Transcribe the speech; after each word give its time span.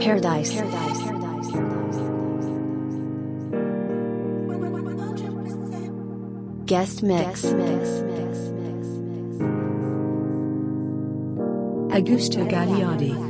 Paradise. 0.00 0.54
Guest 6.64 7.02
mix. 7.02 7.44
Augusto 11.92 12.46
Gagliardi. 12.46 13.29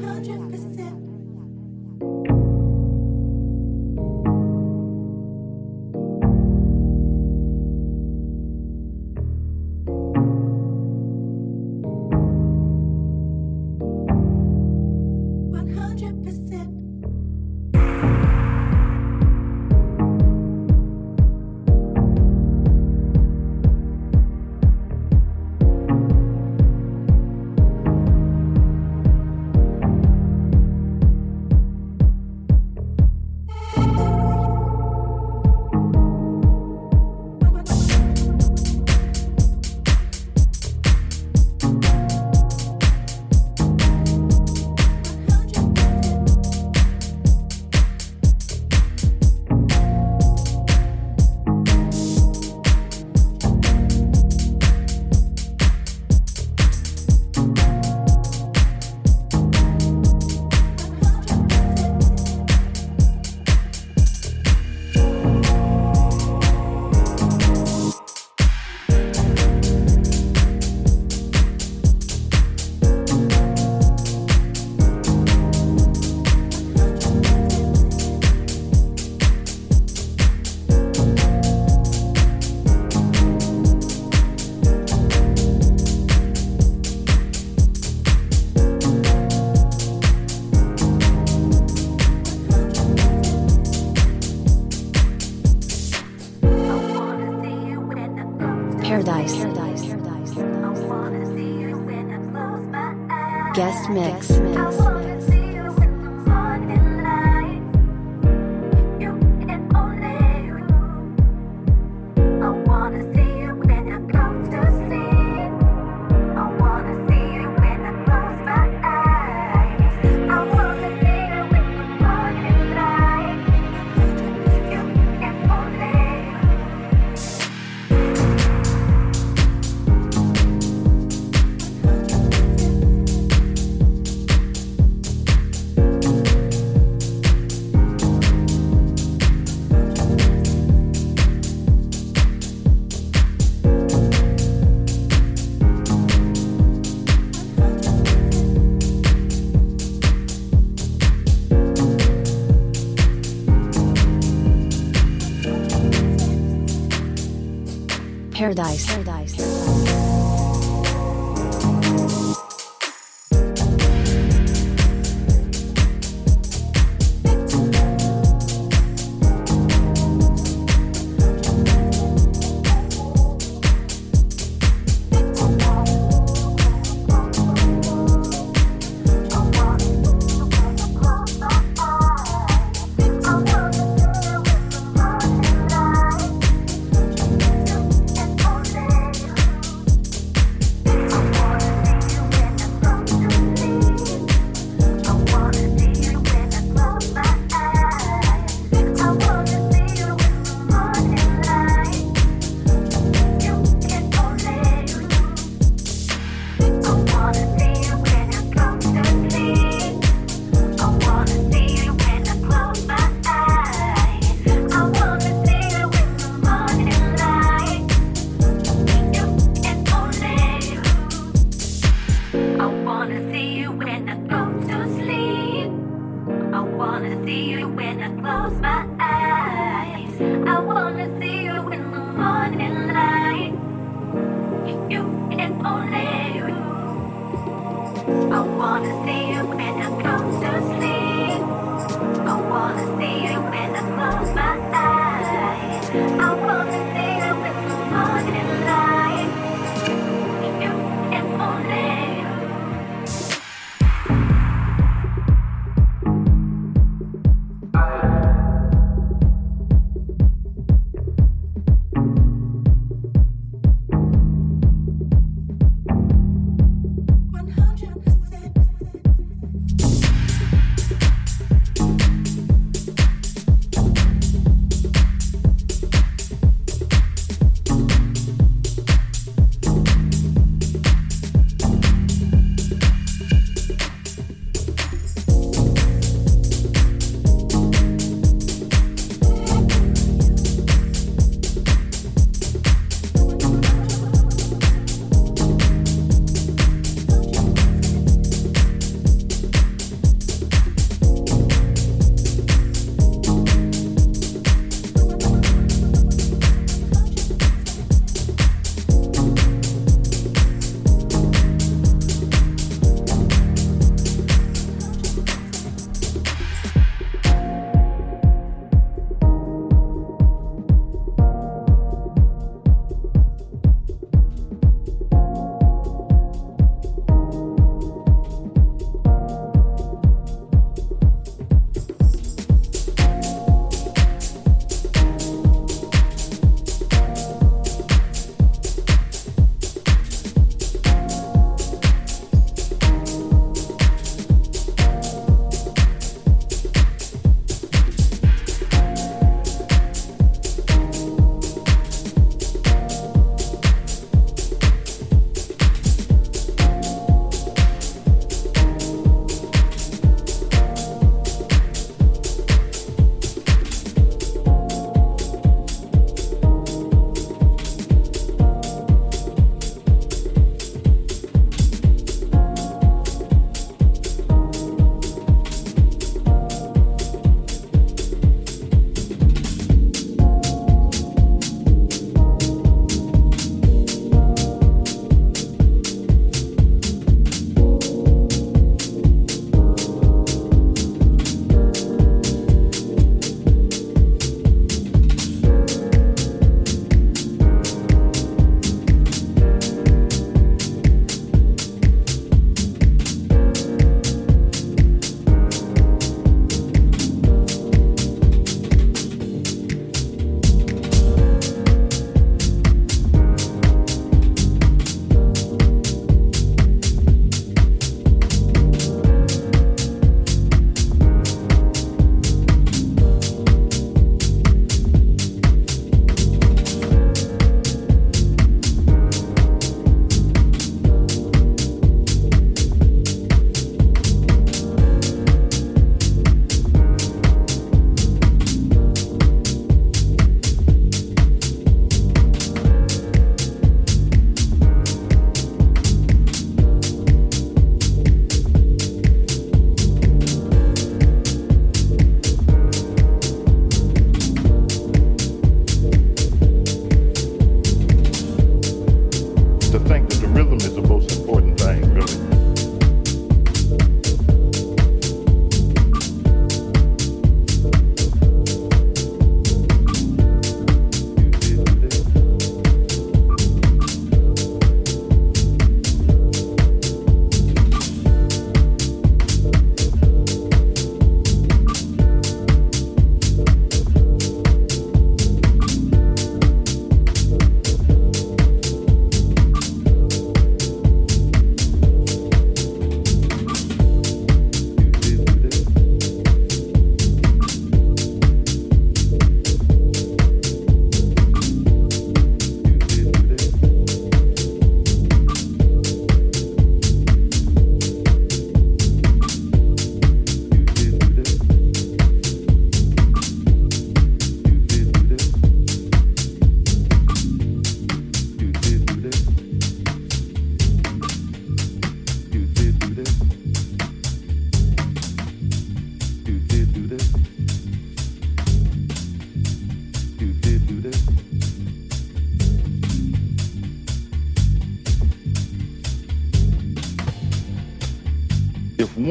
Paradise. 158.55 159.00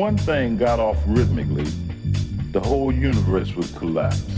One 0.09 0.17
thing 0.17 0.57
got 0.57 0.79
off 0.79 0.97
rhythmically, 1.05 1.69
the 2.51 2.59
whole 2.59 2.91
universe 2.91 3.53
would 3.55 3.71
collapse. 3.75 4.28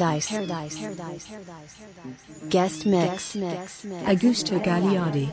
Paradise. 0.00 0.28
Paradise. 0.30 0.78
Paradise. 0.78 1.28
Guest 2.48 2.86
mix. 2.86 3.34
Guest 3.34 3.84
mix. 3.84 4.08
Augusto 4.08 4.58
Gagliardi. 4.58 5.30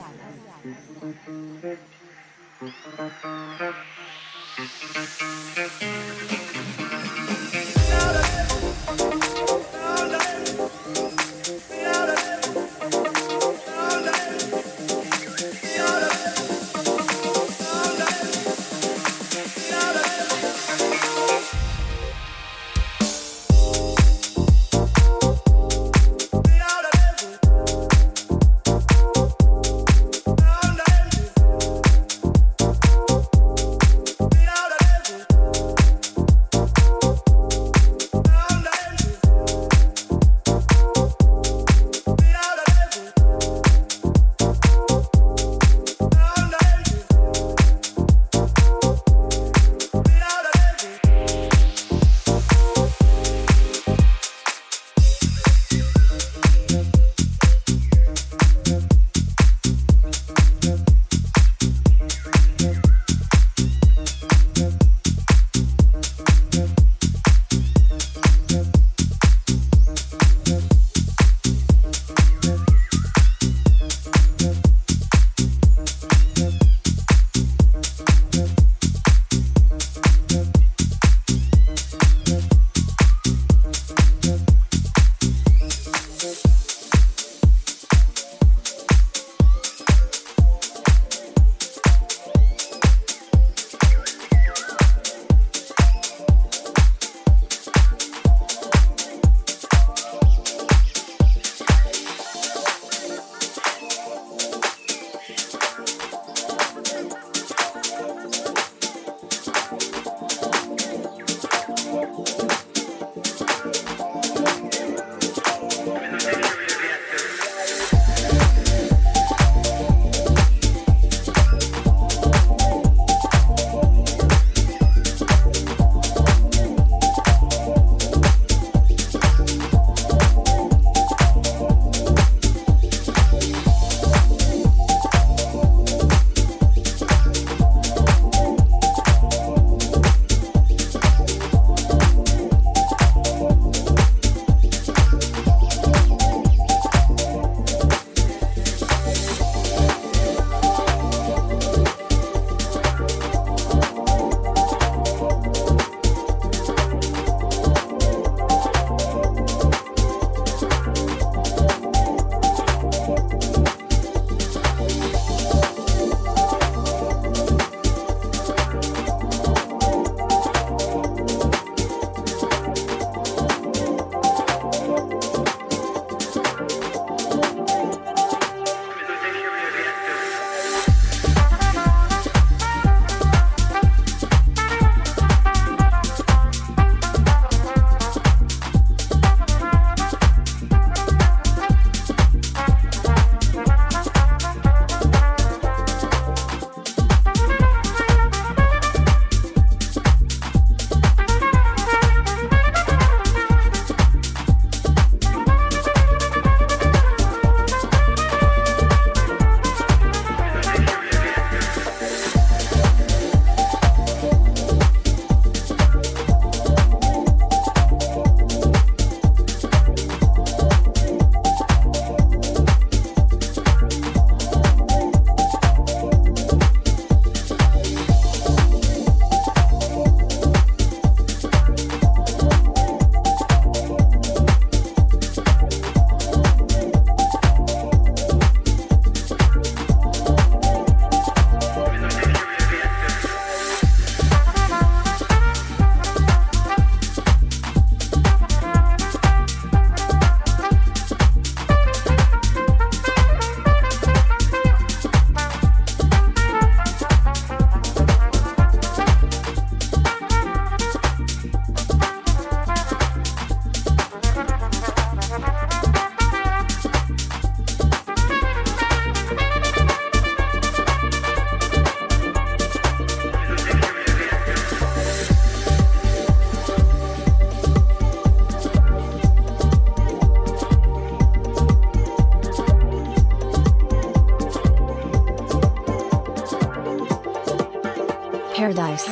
Paradise. 288.58 289.06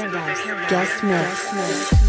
Guest 0.70 1.04
mix. 1.04 2.05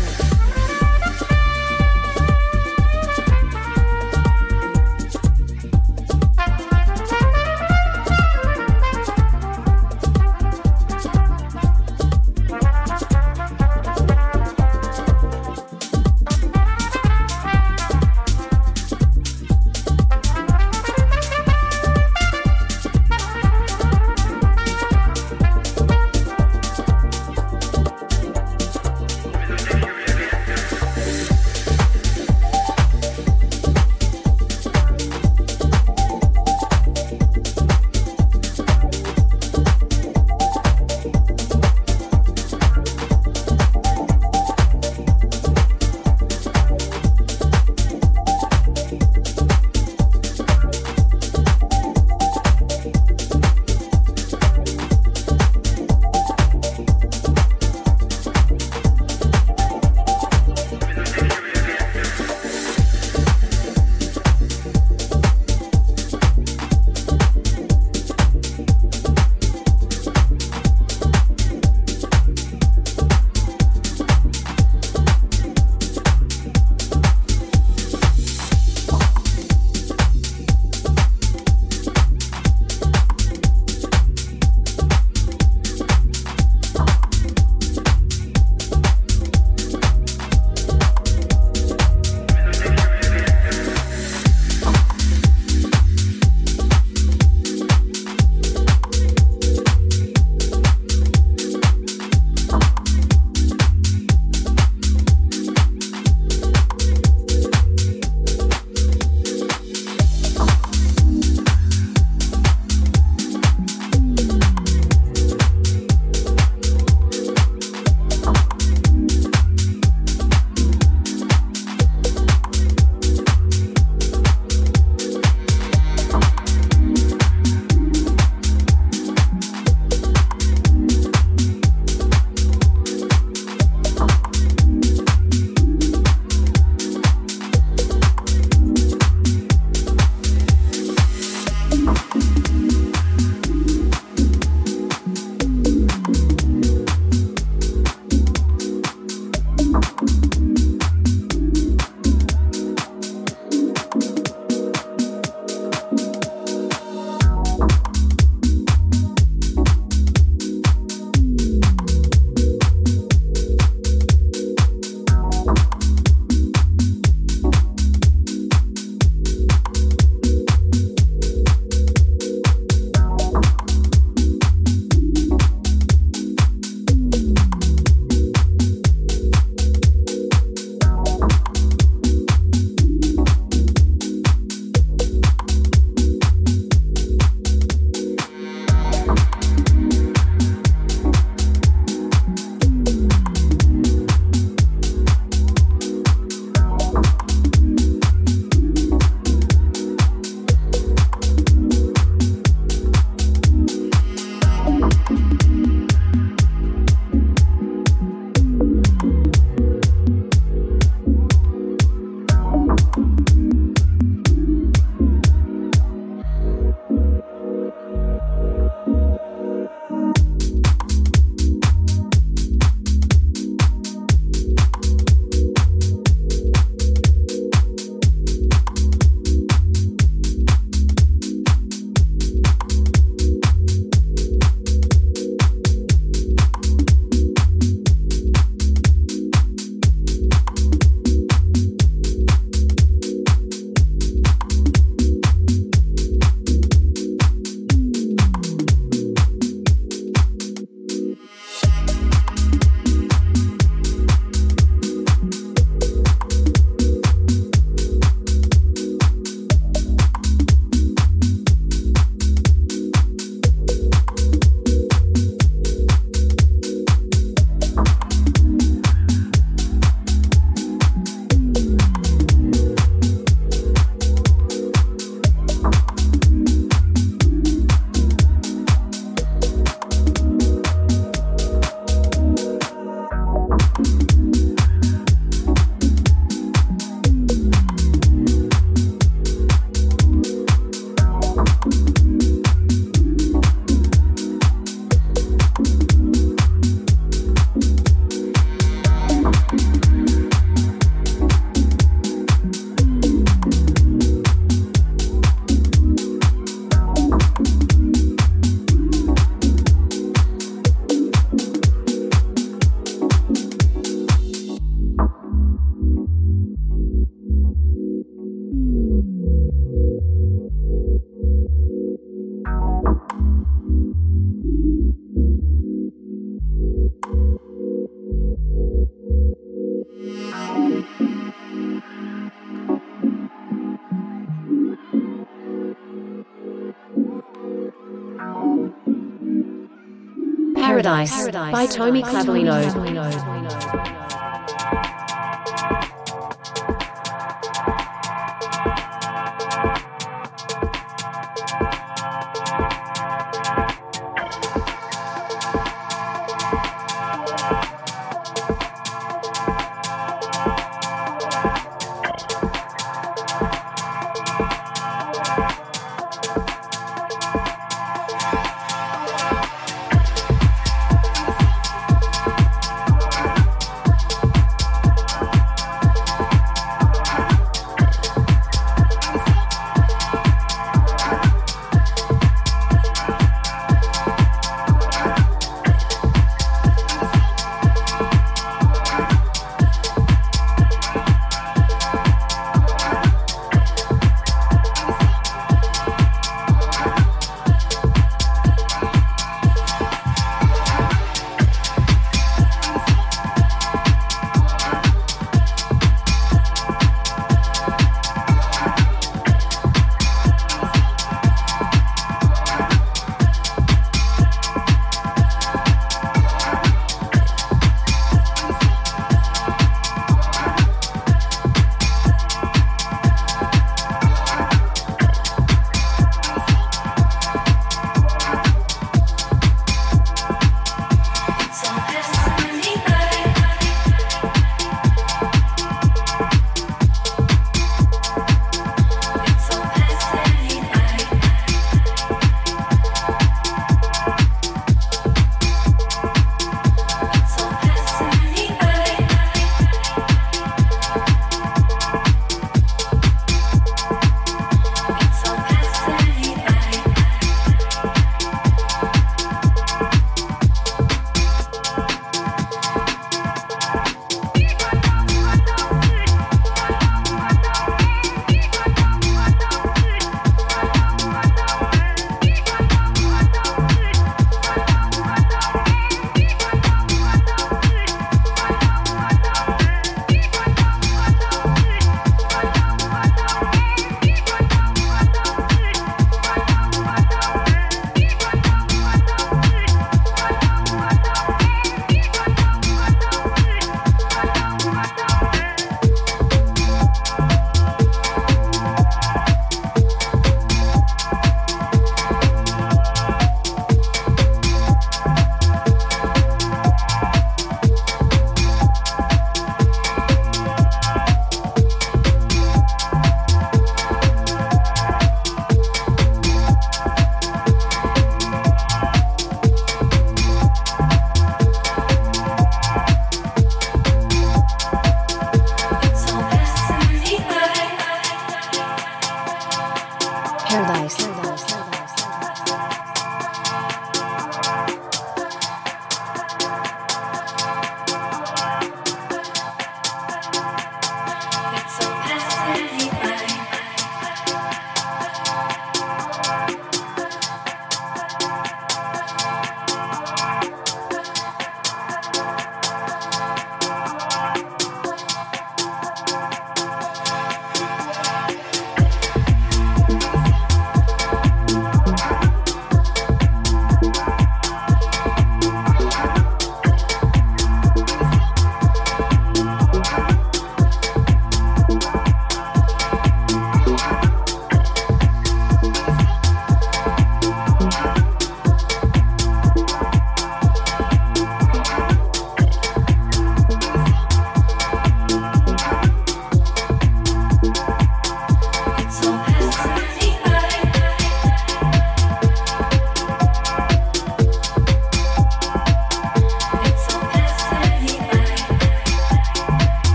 Paradise 341.04 341.52
by 341.52 341.66
Tomy 341.66 342.02
Clavellino. 342.02 343.95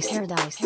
Paradise. 0.00 0.56
Paradise. 0.56 0.65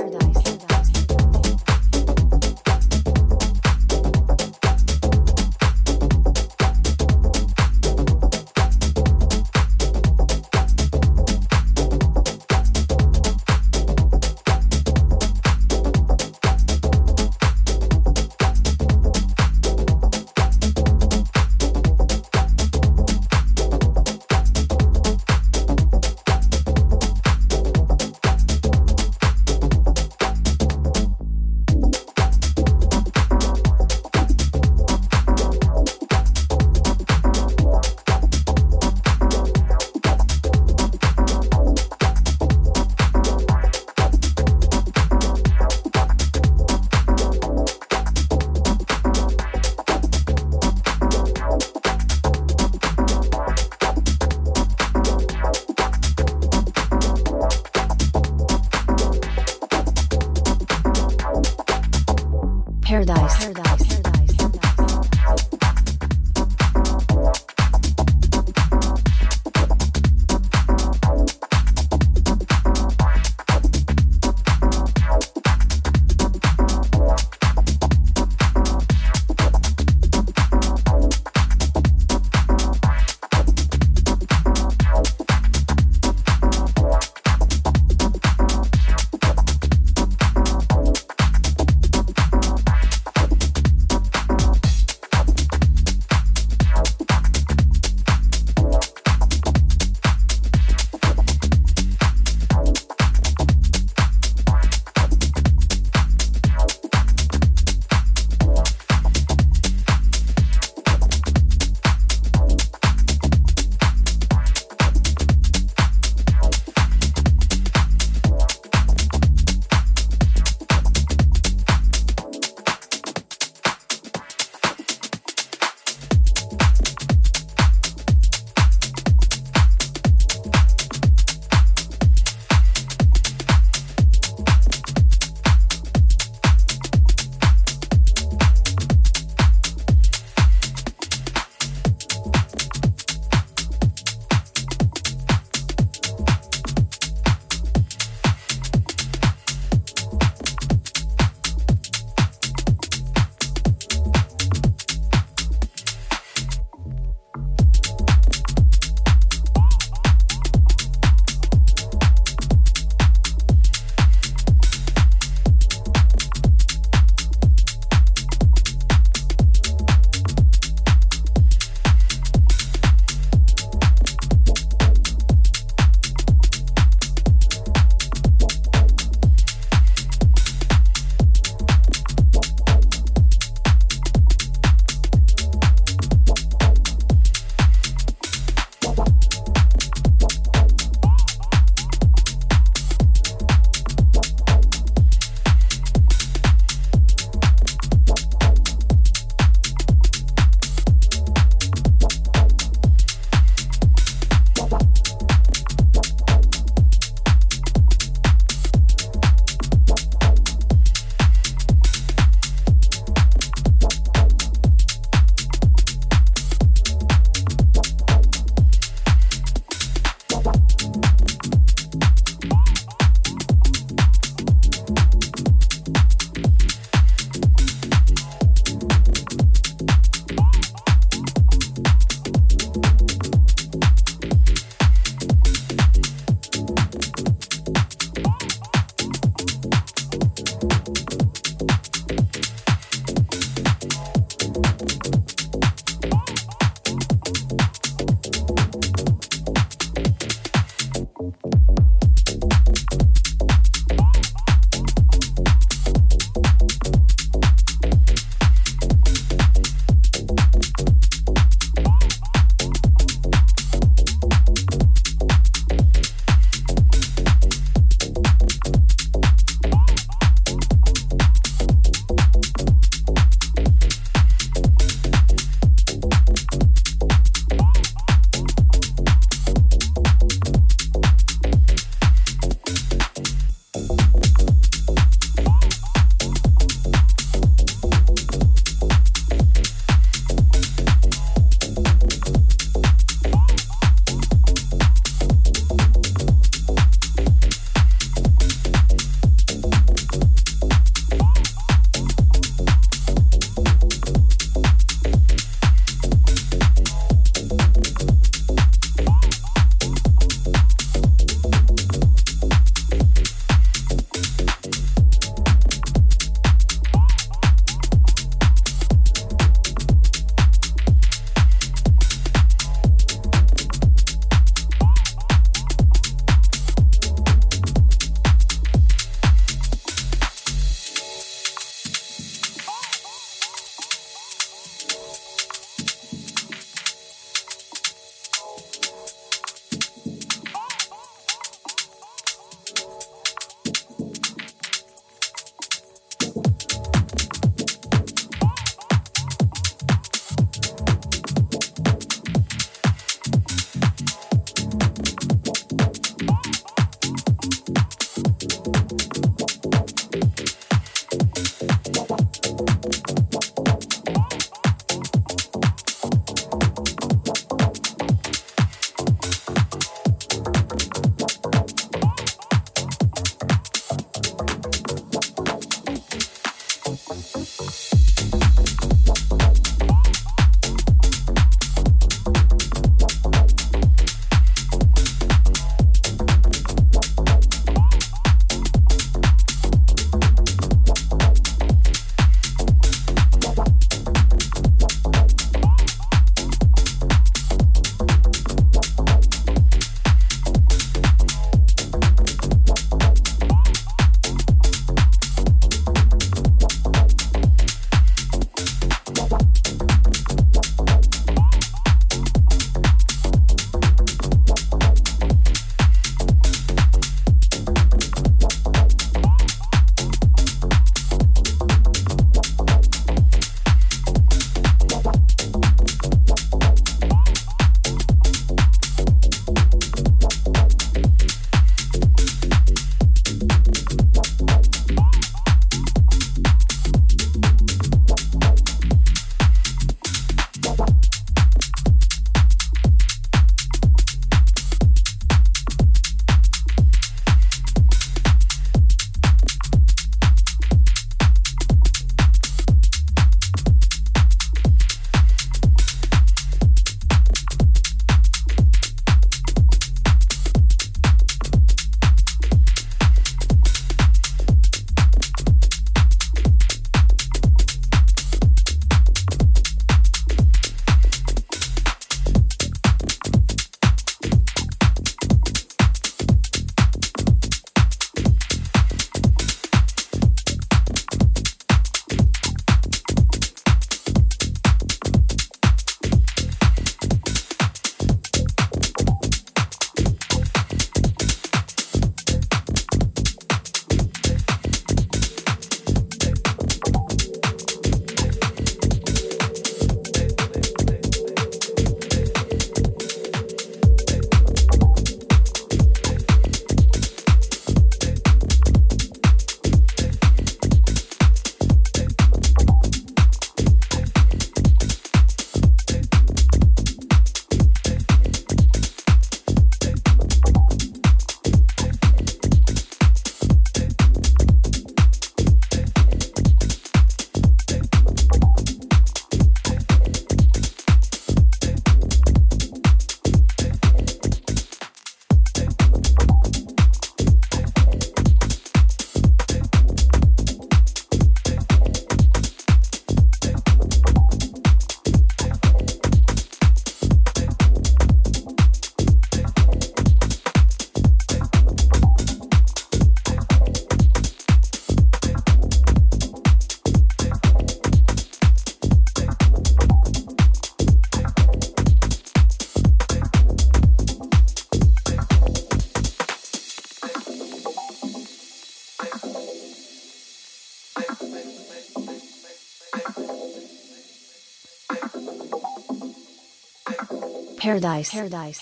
Paradise. 577.81 578.11
Paradise. 578.13 578.61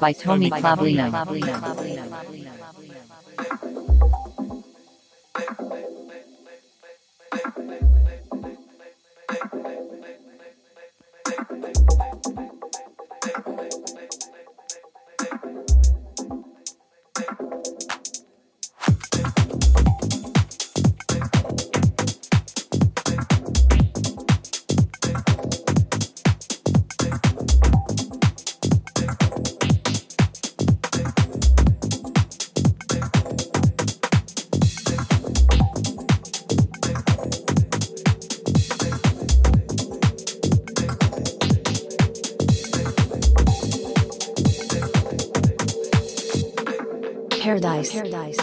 by 0.00 0.12
Tomy 0.12 0.50
Clavellino. 0.50 2.41
Paradise. 47.90 48.36
Paradise. 48.36 48.41